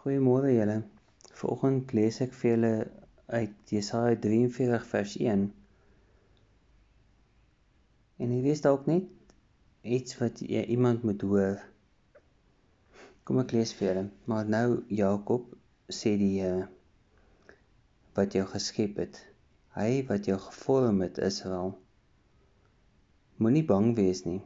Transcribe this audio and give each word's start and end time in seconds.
Goeiemôre 0.00 0.48
julle. 0.56 0.78
Vanoggend 1.36 1.90
lees 1.92 2.18
ek 2.24 2.30
vir 2.32 2.48
julle 2.50 2.68
uit 3.36 3.72
Jesaja 3.74 4.14
43 4.22 4.86
vers 4.92 5.16
1. 5.26 5.42
En 8.24 8.32
hier 8.32 8.48
is 8.54 8.64
dalk 8.64 8.88
net 8.88 9.34
iets 9.98 10.16
wat 10.22 10.40
jy, 10.40 10.64
iemand 10.72 11.04
moet 11.04 11.26
hoor. 11.28 11.60
Kom 13.28 13.44
ek 13.44 13.52
lees 13.58 13.76
vir 13.76 13.90
julle. 13.90 14.06
Maar 14.24 14.48
nou 14.56 14.64
Jakob 15.02 15.52
sê 16.00 16.16
die 16.24 16.32
Here 16.38 16.70
wat 18.16 18.40
jou 18.40 18.48
geskep 18.56 19.04
het. 19.04 19.20
Hy 19.76 20.00
wat 20.08 20.32
jou 20.32 20.40
gevorm 20.48 21.04
het, 21.04 21.20
Israel. 21.28 21.74
Moenie 23.36 23.68
bang 23.68 23.92
wees 24.00 24.24
nie, 24.24 24.40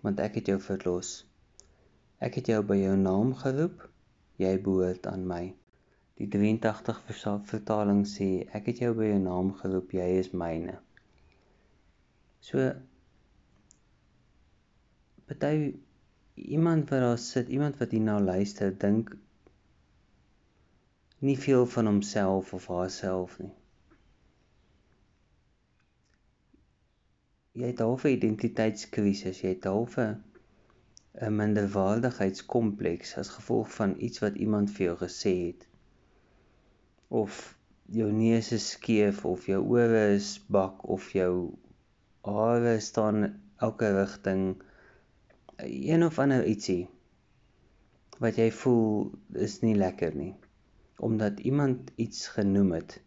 want 0.00 0.24
ek 0.24 0.40
het 0.40 0.54
jou 0.54 0.62
verlos. 0.72 1.18
Ek 2.24 2.40
het 2.40 2.54
jou 2.56 2.64
by 2.64 2.86
jou 2.86 2.96
naam 3.04 3.36
geroep 3.44 3.90
jy 4.42 4.54
behoort 4.62 5.06
aan 5.06 5.26
my. 5.26 5.44
Die 6.18 6.28
83 6.30 7.00
vertaling 7.50 8.04
sê 8.06 8.28
ek 8.58 8.70
het 8.70 8.82
jou 8.84 8.92
by 8.98 9.10
jou 9.10 9.20
naam 9.22 9.52
geroep, 9.60 9.94
jy 9.98 10.08
is 10.20 10.30
myne. 10.42 10.76
So 12.44 12.70
party 15.26 15.74
iemand 16.34 16.90
wat 16.90 17.00
daar 17.00 17.18
sit, 17.18 17.48
iemand 17.48 17.78
wat 17.80 17.94
hierna 17.96 18.18
luister, 18.20 18.72
dink 18.78 19.14
nie 21.24 21.38
veel 21.38 21.66
van 21.66 21.86
homself 21.86 22.52
of 22.52 22.66
haarself 22.68 23.38
nie. 23.40 23.52
Jy 27.54 27.70
het 27.70 27.82
half 27.86 28.04
'n 28.04 28.16
identiteitskrisis, 28.18 29.40
jy 29.40 29.54
het 29.54 29.64
half 29.70 29.98
'n 29.98 30.22
'n 31.22 31.36
minderwaardigheidskompleks 31.40 33.16
as 33.22 33.28
gevolg 33.36 33.68
van 33.74 33.94
iets 34.08 34.22
wat 34.24 34.40
iemand 34.46 34.72
vir 34.76 34.86
jou 34.86 34.96
gesê 35.02 35.34
het. 35.46 35.66
Of 37.08 37.58
jou 37.98 38.10
neus 38.12 38.52
is 38.52 38.70
skeef 38.76 39.24
of 39.24 39.46
jou 39.46 39.60
ore 39.76 40.06
is 40.14 40.38
bak 40.58 40.88
of 40.96 41.10
jou 41.12 41.32
hare 42.24 42.80
staan 42.80 43.26
elke 43.68 43.90
rigting 44.00 44.62
een 45.58 46.04
of 46.04 46.18
ander 46.18 46.46
ietsie 46.46 46.88
wat 48.24 48.40
jy 48.40 48.48
voel 48.62 49.12
is 49.46 49.60
nie 49.62 49.76
lekker 49.76 50.14
nie 50.16 50.32
omdat 51.04 51.40
iemand 51.40 51.90
iets 51.96 52.28
genoem 52.28 52.72
het. 52.72 53.00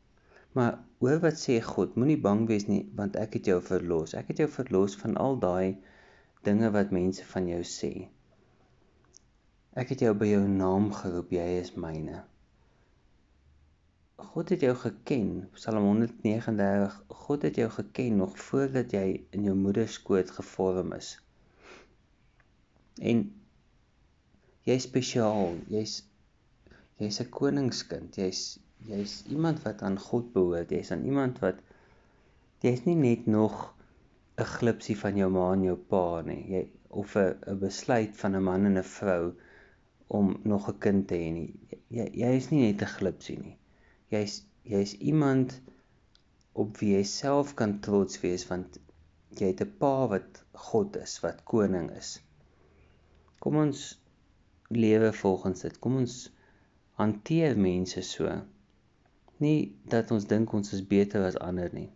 Maar 0.51 0.79
hoor 0.99 1.19
wat 1.23 1.39
sê 1.39 1.55
God, 1.63 1.95
moenie 1.95 2.19
bang 2.19 2.47
wees 2.47 2.67
nie 2.67 2.83
want 2.95 3.15
ek 3.15 3.37
het 3.39 3.47
jou 3.49 3.61
verlos. 3.63 4.13
Ek 4.13 4.27
het 4.31 4.41
jou 4.43 4.49
verlos 4.51 4.97
van 4.99 5.15
al 5.17 5.39
daai 5.39 5.77
dinge 6.47 6.71
wat 6.71 6.95
mense 6.95 7.25
van 7.33 7.51
jou 7.51 7.61
sê. 7.67 7.91
Ek 9.77 9.93
het 9.93 10.01
jou 10.05 10.13
by 10.17 10.31
jou 10.31 10.43
naam 10.49 10.89
geroep, 10.95 11.33
jy 11.35 11.47
is 11.59 11.75
myne. 11.77 12.23
God 14.17 14.49
het 14.49 14.63
jou 14.65 14.73
geken, 14.81 15.27
Psalm 15.53 15.83
139. 15.85 16.95
God 17.27 17.43
het 17.45 17.59
jou 17.61 17.67
geken 17.69 18.17
nog 18.23 18.37
voordat 18.41 18.95
jy 18.95 19.05
in 19.37 19.45
jou 19.45 19.53
moeder 19.57 19.89
skoot 19.91 20.31
gevorm 20.33 20.95
is. 20.97 21.11
En 22.97 23.27
jy's 24.65 24.87
spesiaal, 24.89 25.53
jy's 25.69 25.99
jy's 26.97 27.21
'n 27.21 27.29
koningskind, 27.29 28.17
jy's 28.17 28.57
jy's 28.89 29.19
iemand 29.29 29.61
wat 29.67 29.83
aan 29.85 29.99
God 30.01 30.33
behoort, 30.33 30.73
jy's 30.73 30.91
aan 30.91 31.05
iemand 31.05 31.37
wat 31.45 31.61
jy's 32.65 32.85
nie 32.89 32.97
net 32.97 33.27
nog 33.29 33.67
'n 34.41 34.49
glipsie 34.53 34.95
van 35.03 35.15
jou 35.17 35.29
ma 35.33 35.45
en 35.53 35.63
jou 35.65 35.77
pa 35.91 36.21
nie. 36.25 36.41
Jy 36.53 36.63
of 37.03 37.15
'n 37.19 37.59
besluit 37.61 38.17
van 38.21 38.35
'n 38.35 38.43
man 38.47 38.65
en 38.69 38.77
'n 38.77 38.89
vrou 38.89 39.23
om 40.19 40.27
nog 40.43 40.67
'n 40.69 40.77
kind 40.85 41.07
te 41.07 41.15
hê 41.21 41.31
nie. 41.37 41.79
Jy 41.97 42.05
jy 42.21 42.29
is 42.41 42.49
nie 42.51 42.61
net 42.65 42.83
'n 42.85 42.93
glipsie 42.97 43.37
nie. 43.39 43.57
Jy's 44.15 44.35
jy's 44.73 44.93
iemand 45.13 45.59
op 46.53 46.77
wie 46.81 46.91
jy 46.97 47.03
self 47.13 47.55
kan 47.55 47.79
trots 47.87 48.21
wees 48.21 48.45
want 48.51 48.79
jy 49.41 49.51
het 49.53 49.61
'n 49.65 49.73
pa 49.81 50.07
wat 50.13 50.43
God 50.69 50.95
is, 50.97 51.19
wat 51.25 51.43
koning 51.43 51.89
is. 51.97 52.13
Kom 53.39 53.55
ons 53.65 53.83
lewe 54.69 55.13
volgens 55.13 55.61
dit. 55.61 55.79
Kom 55.79 55.95
ons 55.95 56.31
hanteer 57.01 57.57
mense 57.57 58.01
so. 58.01 58.41
Nie 59.37 59.59
dat 59.85 60.11
ons 60.11 60.25
dink 60.25 60.53
ons 60.53 60.73
is 60.73 60.87
beter 60.95 61.25
as 61.25 61.37
ander 61.49 61.73
nie. 61.73 61.91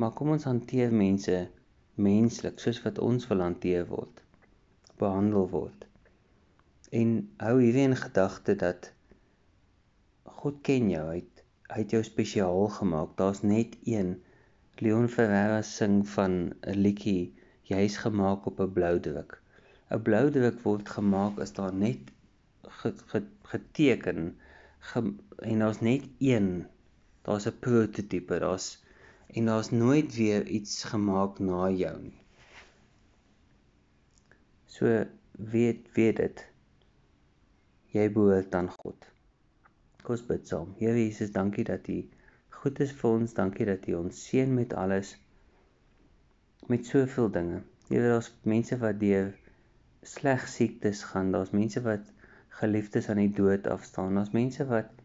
Maar 0.00 0.14
kom 0.16 0.30
ons 0.32 0.46
hanteer 0.48 0.92
mense 0.96 1.36
menslik 2.00 2.60
soos 2.62 2.78
wat 2.86 2.98
ons 3.04 3.26
wil 3.28 3.42
hanteer 3.44 3.82
word, 3.90 4.22
behandel 5.02 5.44
word. 5.52 5.84
En 7.00 7.10
hou 7.42 7.58
hierdie 7.58 7.84
in 7.90 7.96
gedagte 8.02 8.54
dat 8.62 8.88
God 10.40 10.62
ken 10.64 10.88
jou, 10.88 11.04
hy 11.10 11.18
het, 11.18 11.44
hy 11.74 11.82
het 11.82 11.92
jou 11.96 12.00
spesiaal 12.06 12.70
gemaak. 12.78 13.12
Daar's 13.20 13.44
net 13.44 13.76
een. 13.84 14.16
Leon 14.80 15.12
Ferreira 15.12 15.60
sing 15.74 16.00
van 16.16 16.40
'n 16.48 16.80
liedjie, 16.80 17.34
jy's 17.68 18.00
gemaak 18.00 18.48
op 18.48 18.64
'n 18.64 18.72
blou 18.80 18.96
druk. 19.04 19.36
'n 19.92 20.02
Blou 20.08 20.24
druk 20.32 20.64
word 20.64 20.88
gemaak 20.96 21.44
as 21.44 21.52
daar 21.52 21.74
net 21.74 22.08
geteken 23.52 24.36
ge, 24.78 25.00
en 25.38 25.58
daar's 25.58 25.80
net 25.80 26.08
een. 26.18 26.66
Daar's 27.22 27.46
'n 27.46 27.58
prototipe, 27.60 28.38
daar's 28.38 28.78
en 29.34 29.50
daar's 29.50 29.70
nooit 29.70 30.14
weer 30.14 30.46
iets 30.46 30.84
gemaak 30.84 31.38
na 31.38 31.68
jou 31.70 31.94
nie. 32.02 32.18
So 34.66 35.04
weet 35.32 35.88
weet 35.94 36.16
dit. 36.16 36.44
Jy 37.94 38.06
behoort 38.14 38.54
aan 38.54 38.70
God. 38.70 39.06
Kom 40.02 40.14
ons 40.16 40.24
bid 40.26 40.46
saam. 40.48 40.74
Here 40.78 40.96
Jesus, 40.96 41.32
dankie 41.34 41.64
dat 41.66 41.88
U 41.90 41.98
goed 42.60 42.80
is 42.84 42.94
vir 43.00 43.10
ons. 43.10 43.34
Dankie 43.36 43.66
dat 43.68 43.88
U 43.90 43.98
ons 44.04 44.22
seën 44.28 44.54
met 44.54 44.74
alles. 44.78 45.16
Met 46.70 46.86
soveel 46.86 47.30
dinge. 47.34 47.62
Here, 47.88 48.08
daar's 48.14 48.30
mense 48.46 48.78
wat 48.78 49.00
deur 49.00 49.32
sleg 50.06 50.48
siektes 50.48 51.02
gaan. 51.10 51.32
Daar's 51.34 51.52
mense 51.56 51.82
wat 51.82 52.12
geliefdes 52.60 53.08
aan 53.10 53.22
die 53.22 53.32
dood 53.34 53.66
afstaan. 53.66 54.14
Daar's 54.14 54.34
mense 54.36 54.66
wat 54.70 54.96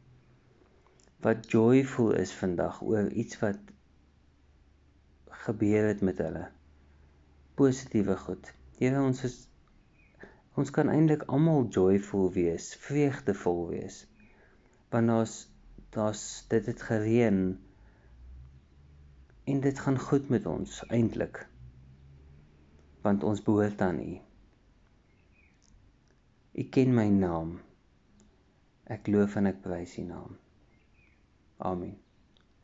wat 1.26 1.48
joyful 1.50 2.12
is 2.14 2.32
vandag 2.38 2.84
oor 2.86 3.08
iets 3.10 3.40
wat 3.42 3.75
gebeur 5.46 5.88
het 5.88 6.02
met 6.02 6.18
hulle. 6.18 6.48
Positiewe 7.60 8.18
goed. 8.18 8.52
Here 8.80 9.02
ons 9.02 9.24
is 9.28 9.38
ons 10.56 10.72
kan 10.72 10.90
eintlik 10.90 11.26
almal 11.36 11.68
joyful 11.76 12.30
wees, 12.34 12.72
vreugdevol 12.86 13.62
wees. 13.74 14.06
Want 14.94 15.12
daar's 15.12 15.36
daar's 15.96 16.24
dit 16.52 16.66
het 16.66 16.82
gereën 16.82 17.42
en 19.46 19.60
dit 19.62 19.80
gaan 19.80 20.00
goed 20.00 20.30
met 20.30 20.46
ons 20.46 20.80
eintlik. 20.88 21.44
Want 23.06 23.24
ons 23.24 23.44
behoort 23.44 23.82
aan 23.82 24.00
U. 24.02 24.16
U 26.56 26.64
ken 26.78 26.96
my 26.96 27.06
naam. 27.12 27.60
Ek 28.90 29.08
loof 29.12 29.36
en 29.40 29.52
ek 29.52 29.62
prys 29.62 29.98
U 30.02 30.08
naam. 30.08 30.40
Amen. 31.58 31.94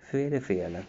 Vrede 0.09 0.41
vir 0.41 0.59
julle. 0.63 0.83